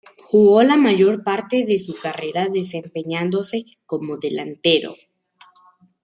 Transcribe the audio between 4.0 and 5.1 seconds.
delantero.